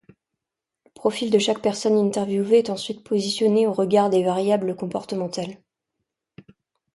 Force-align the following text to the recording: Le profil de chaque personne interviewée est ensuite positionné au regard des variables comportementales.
Le 0.87 0.91
profil 0.95 1.29
de 1.29 1.37
chaque 1.37 1.61
personne 1.61 1.95
interviewée 1.95 2.57
est 2.57 2.71
ensuite 2.71 3.03
positionné 3.03 3.67
au 3.67 3.71
regard 3.71 4.09
des 4.09 4.23
variables 4.23 4.75
comportementales. 4.75 5.59